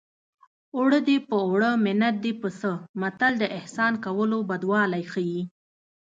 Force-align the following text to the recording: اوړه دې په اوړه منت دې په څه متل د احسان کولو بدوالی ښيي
اوړه 0.77 0.99
دې 1.07 1.17
په 1.27 1.35
اوړه 1.45 1.69
منت 1.85 2.15
دې 2.23 2.33
په 2.41 2.49
څه 2.59 2.71
متل 3.01 3.33
د 3.39 3.43
احسان 3.57 3.93
کولو 4.05 4.37
بدوالی 4.49 5.03
ښيي 5.11 5.41